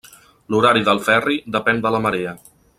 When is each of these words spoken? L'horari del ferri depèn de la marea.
L'horari 0.53 0.81
del 0.87 1.03
ferri 1.09 1.37
depèn 1.59 1.85
de 1.85 1.93
la 1.97 2.03
marea. 2.07 2.37